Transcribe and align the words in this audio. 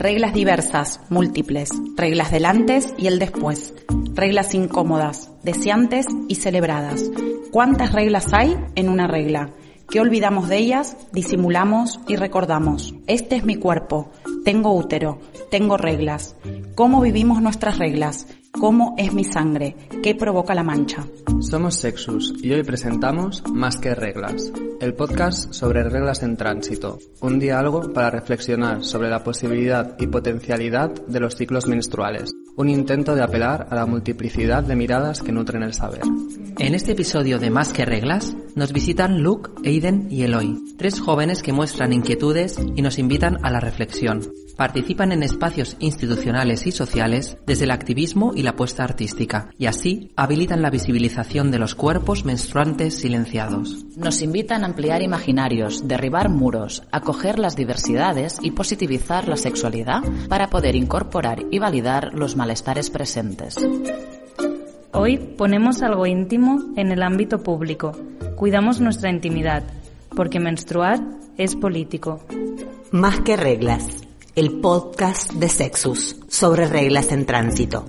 Reglas 0.00 0.32
diversas, 0.32 0.98
múltiples, 1.10 1.68
reglas 1.94 2.30
del 2.30 2.46
antes 2.46 2.94
y 2.96 3.06
el 3.06 3.18
después, 3.18 3.74
reglas 4.14 4.54
incómodas, 4.54 5.30
deseantes 5.42 6.06
y 6.26 6.36
celebradas. 6.36 7.10
¿Cuántas 7.50 7.92
reglas 7.92 8.32
hay 8.32 8.56
en 8.76 8.88
una 8.88 9.06
regla? 9.06 9.50
¿Qué 9.90 10.00
olvidamos 10.00 10.48
de 10.48 10.56
ellas? 10.56 10.96
Disimulamos 11.12 12.00
y 12.08 12.16
recordamos. 12.16 12.94
Este 13.08 13.36
es 13.36 13.44
mi 13.44 13.56
cuerpo, 13.56 14.10
tengo 14.42 14.72
útero, 14.72 15.20
tengo 15.50 15.76
reglas. 15.76 16.34
¿Cómo 16.74 17.02
vivimos 17.02 17.42
nuestras 17.42 17.76
reglas? 17.76 18.26
¿Cómo 18.52 18.94
es 18.96 19.12
mi 19.12 19.24
sangre? 19.24 19.76
¿Qué 20.02 20.14
provoca 20.14 20.54
la 20.54 20.62
mancha? 20.62 21.04
Somos 21.40 21.76
Sexus 21.76 22.34
y 22.42 22.52
hoy 22.52 22.62
presentamos 22.62 23.42
Más 23.50 23.78
que 23.78 23.94
Reglas, 23.94 24.52
el 24.78 24.92
podcast 24.92 25.54
sobre 25.54 25.82
reglas 25.82 26.22
en 26.22 26.36
tránsito, 26.36 26.98
un 27.22 27.38
diálogo 27.38 27.94
para 27.94 28.10
reflexionar 28.10 28.84
sobre 28.84 29.08
la 29.08 29.24
posibilidad 29.24 29.96
y 29.98 30.06
potencialidad 30.06 30.90
de 30.90 31.18
los 31.18 31.36
ciclos 31.36 31.66
menstruales, 31.66 32.34
un 32.56 32.68
intento 32.68 33.14
de 33.14 33.22
apelar 33.22 33.66
a 33.70 33.74
la 33.74 33.86
multiplicidad 33.86 34.62
de 34.62 34.76
miradas 34.76 35.22
que 35.22 35.32
nutren 35.32 35.62
el 35.62 35.72
saber. 35.72 36.02
En 36.58 36.74
este 36.74 36.92
episodio 36.92 37.38
de 37.38 37.48
Más 37.48 37.72
que 37.72 37.86
Reglas, 37.86 38.36
nos 38.54 38.72
visitan 38.72 39.22
Luke, 39.22 39.50
Aiden 39.64 40.08
y 40.10 40.22
Eloy, 40.22 40.58
tres 40.76 41.00
jóvenes 41.00 41.42
que 41.42 41.52
muestran 41.52 41.92
inquietudes 41.92 42.58
y 42.74 42.82
nos 42.82 42.98
invitan 42.98 43.38
a 43.44 43.50
la 43.50 43.60
reflexión. 43.60 44.22
Participan 44.56 45.12
en 45.12 45.22
espacios 45.22 45.76
institucionales 45.80 46.66
y 46.66 46.72
sociales 46.72 47.38
desde 47.46 47.64
el 47.64 47.70
activismo 47.70 48.32
y 48.34 48.42
la 48.42 48.50
apuesta 48.50 48.84
artística, 48.84 49.50
y 49.58 49.66
así 49.66 50.12
habilitan 50.16 50.60
la 50.60 50.68
visibilización 50.68 51.50
de 51.50 51.58
los 51.58 51.74
cuerpos 51.74 52.26
menstruantes 52.26 52.94
silenciados. 52.94 53.86
Nos 53.96 54.20
invitan 54.20 54.62
a 54.62 54.66
ampliar 54.66 55.00
imaginarios, 55.00 55.88
derribar 55.88 56.28
muros, 56.28 56.82
acoger 56.92 57.38
las 57.38 57.56
diversidades 57.56 58.36
y 58.42 58.50
positivizar 58.50 59.28
la 59.28 59.36
sexualidad 59.36 60.02
para 60.28 60.50
poder 60.50 60.76
incorporar 60.76 61.42
y 61.50 61.58
validar 61.58 62.12
los 62.12 62.36
malestares 62.36 62.90
presentes. 62.90 63.56
Hoy 64.92 65.16
ponemos 65.16 65.82
algo 65.82 66.04
íntimo 66.04 66.60
en 66.76 66.90
el 66.92 67.02
ámbito 67.02 67.42
público. 67.42 67.92
Cuidamos 68.40 68.80
nuestra 68.80 69.10
intimidad, 69.10 69.64
porque 70.16 70.40
menstruar 70.40 70.98
es 71.36 71.56
político. 71.56 72.24
Más 72.90 73.20
que 73.20 73.36
reglas, 73.36 73.86
el 74.34 74.62
podcast 74.62 75.34
de 75.34 75.50
Sexus 75.50 76.16
sobre 76.26 76.66
reglas 76.66 77.12
en 77.12 77.26
tránsito. 77.26 77.84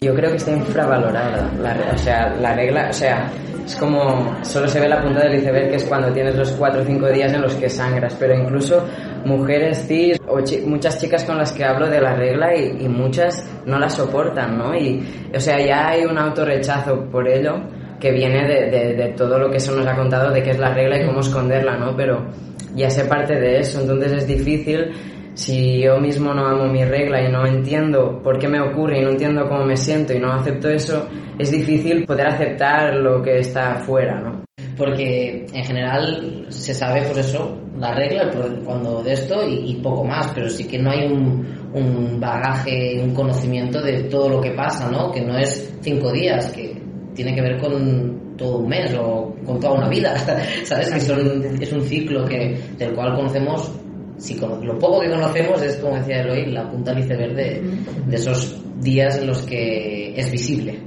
Yo 0.00 0.14
creo 0.14 0.30
que 0.30 0.36
está 0.36 0.52
infravalorada, 0.52 1.52
la, 1.60 1.92
o 1.92 1.98
sea, 1.98 2.36
la 2.36 2.54
regla, 2.54 2.86
o 2.88 2.92
sea, 2.92 3.32
es 3.66 3.74
como, 3.74 4.44
solo 4.44 4.68
se 4.68 4.78
ve 4.78 4.88
la 4.88 5.02
punta 5.02 5.24
del 5.24 5.40
iceberg 5.40 5.70
que 5.70 5.76
es 5.78 5.84
cuando 5.84 6.12
tienes 6.12 6.36
los 6.36 6.52
4 6.52 6.82
o 6.82 6.84
5 6.84 7.08
días 7.08 7.32
en 7.32 7.42
los 7.42 7.54
que 7.56 7.68
sangras, 7.68 8.14
pero 8.14 8.32
incluso 8.32 8.80
mujeres 9.24 9.84
cis 9.88 10.20
o 10.28 10.38
muchas 10.68 11.00
chicas 11.00 11.24
con 11.24 11.36
las 11.36 11.50
que 11.50 11.64
hablo 11.64 11.88
de 11.88 12.00
la 12.00 12.14
regla 12.14 12.54
y, 12.54 12.84
y, 12.84 12.88
muchas 12.88 13.44
no 13.66 13.76
la 13.76 13.90
soportan, 13.90 14.56
¿no? 14.56 14.72
Y, 14.76 15.04
o 15.34 15.40
sea, 15.40 15.58
ya 15.60 15.88
hay 15.88 16.04
un 16.04 16.16
autorrechazo 16.16 17.10
por 17.10 17.26
ello 17.26 17.60
que 18.00 18.12
viene 18.12 18.46
de, 18.46 18.70
de, 18.70 18.94
de, 18.94 19.08
todo 19.14 19.38
lo 19.38 19.50
que 19.50 19.60
se 19.60 19.72
nos 19.72 19.86
ha 19.86 19.96
contado 19.96 20.32
de 20.32 20.42
qué 20.42 20.50
es 20.50 20.58
la 20.58 20.72
regla 20.72 21.00
y 21.00 21.06
cómo 21.06 21.20
esconderla, 21.20 21.76
¿no? 21.76 21.96
Pero 21.96 22.26
ya 22.74 22.90
sé 22.90 23.04
parte 23.04 23.34
de 23.34 23.58
eso, 23.58 23.80
entonces 23.80 24.12
es 24.12 24.26
difícil 24.26 24.92
si 25.38 25.80
yo 25.80 26.00
mismo 26.00 26.34
no 26.34 26.48
amo 26.48 26.64
mi 26.64 26.84
regla 26.84 27.22
y 27.22 27.30
no 27.30 27.46
entiendo 27.46 28.20
por 28.24 28.40
qué 28.40 28.48
me 28.48 28.60
ocurre 28.60 28.98
y 28.98 29.04
no 29.04 29.10
entiendo 29.10 29.48
cómo 29.48 29.64
me 29.64 29.76
siento 29.76 30.12
y 30.12 30.18
no 30.18 30.32
acepto 30.32 30.68
eso, 30.68 31.08
es 31.38 31.52
difícil 31.52 32.04
poder 32.04 32.26
aceptar 32.26 32.94
lo 32.96 33.22
que 33.22 33.38
está 33.38 33.74
afuera, 33.74 34.20
¿no? 34.20 34.42
Porque 34.76 35.46
en 35.52 35.64
general 35.64 36.46
se 36.48 36.74
sabe, 36.74 37.02
pues 37.02 37.18
eso, 37.18 37.56
la 37.78 37.94
regla 37.94 38.30
cuando 38.64 39.00
de 39.00 39.12
esto 39.12 39.46
y, 39.46 39.70
y 39.70 39.74
poco 39.76 40.04
más, 40.04 40.28
pero 40.34 40.50
sí 40.50 40.66
que 40.66 40.78
no 40.78 40.90
hay 40.90 41.06
un, 41.06 41.46
un 41.72 42.18
bagaje, 42.18 43.00
un 43.00 43.14
conocimiento 43.14 43.80
de 43.80 44.04
todo 44.04 44.28
lo 44.28 44.40
que 44.40 44.50
pasa, 44.50 44.90
¿no? 44.90 45.12
Que 45.12 45.20
no 45.20 45.38
es 45.38 45.72
cinco 45.82 46.10
días, 46.10 46.50
que 46.50 46.82
tiene 47.18 47.34
que 47.34 47.40
ver 47.42 47.58
con 47.58 48.36
todo 48.36 48.58
un 48.58 48.68
mes 48.68 48.94
o 48.94 49.34
con 49.44 49.58
toda 49.58 49.74
una 49.74 49.88
vida, 49.88 50.16
¿sabes? 50.64 50.88
Que 50.88 51.00
son, 51.00 51.42
es 51.60 51.72
un 51.72 51.82
ciclo 51.82 52.24
que, 52.26 52.56
del 52.78 52.94
cual 52.94 53.16
conocemos 53.16 53.72
si 54.18 54.34
lo 54.36 54.78
poco 54.78 55.00
que 55.00 55.10
conocemos 55.10 55.60
es, 55.62 55.76
como 55.78 55.96
decía 55.96 56.20
Eloy, 56.20 56.46
la 56.46 56.70
punta 56.70 56.92
del 56.92 57.02
iceberg 57.02 57.34
de, 57.34 57.60
de 58.06 58.16
esos 58.16 58.56
días 58.80 59.18
en 59.18 59.26
los 59.26 59.42
que 59.42 60.14
es 60.16 60.30
visible. 60.30 60.78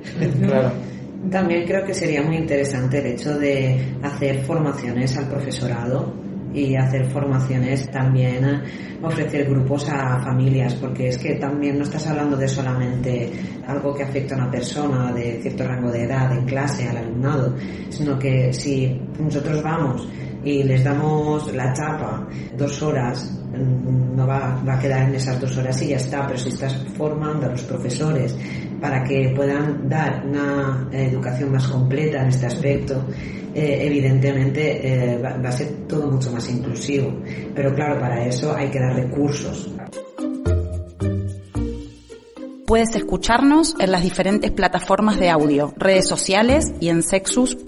Claro. 0.42 0.72
También 1.30 1.66
creo 1.66 1.86
que 1.86 1.94
sería 1.94 2.22
muy 2.22 2.38
interesante 2.38 3.00
el 3.00 3.08
hecho 3.08 3.38
de 3.38 3.78
hacer 4.02 4.40
formaciones 4.44 5.18
al 5.18 5.28
profesorado 5.28 6.14
y 6.54 6.76
hacer 6.76 7.06
formaciones 7.10 7.90
también, 7.92 8.62
ofrecer 9.02 9.50
grupos 9.50 9.90
a 9.90 10.20
familias, 10.20 10.76
porque 10.76 11.10
es 11.10 11.18
que 11.18 11.36
también 11.36 11.78
no 11.78 11.84
estás 11.84 12.08
hablando 12.08 12.38
de 12.38 12.48
solamente 12.48 13.32
algo 13.68 13.94
que 13.94 14.04
afecta 14.04 14.36
a 14.36 14.40
una 14.40 14.52
persona 14.52 15.12
de 15.12 15.42
cierto 15.42 15.64
rango 15.66 15.92
de 15.92 16.04
edad 16.04 16.32
en 16.38 16.46
clase, 16.46 16.88
al 16.88 16.98
alumnado, 16.98 17.56
sino 17.90 18.18
que 18.20 18.54
si 18.54 19.00
nosotros 19.20 19.62
vamos 19.64 20.08
y 20.44 20.64
les 20.64 20.84
damos 20.84 21.54
la 21.54 21.74
chapa 21.74 22.28
dos 22.58 22.82
horas, 22.82 23.40
no 23.54 24.26
va, 24.26 24.62
va, 24.68 24.76
a 24.76 24.80
quedar 24.80 25.10
en 25.10 25.16
esas 25.16 25.40
dos 25.40 25.58
horas 25.58 25.82
y 25.82 25.90
ya 25.90 25.98
está, 25.98 26.26
pero 26.26 26.40
si 26.40 26.50
estás 26.50 26.76
formando 26.98 27.48
a 27.48 27.50
los 27.50 27.62
profesores 27.64 28.36
para 28.80 29.04
que 29.04 29.32
puedan 29.36 29.88
dar 29.88 30.26
una 30.26 30.88
educación 30.92 31.52
más 31.52 31.68
completa 31.68 32.22
en 32.22 32.30
este 32.30 32.48
aspecto, 32.48 33.06
eh, 33.54 33.80
evidentemente 33.82 35.14
eh, 35.14 35.18
va, 35.18 35.38
va 35.38 35.50
a 35.50 35.52
ser 35.52 35.88
todo 35.88 36.10
mucho 36.10 36.32
más 36.32 36.50
inclusivo. 36.50 37.22
Pero 37.54 37.76
claro, 37.76 38.00
para 38.00 38.26
eso 38.26 38.56
hay 38.56 38.70
que 38.70 38.80
dar 38.80 38.96
recursos. 38.96 39.70
Puedes 42.66 42.96
escucharnos 42.96 43.76
en 43.80 43.92
las 43.92 44.02
diferentes 44.02 44.50
plataformas 44.50 45.20
de 45.20 45.30
audio, 45.30 45.74
redes 45.76 46.08
sociales 46.08 46.72
y 46.80 46.88
en 46.88 47.04
sexus.org. 47.04 47.62